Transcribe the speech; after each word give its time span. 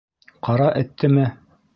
—Ҡара 0.47 0.69
Эттеме? 0.81 1.27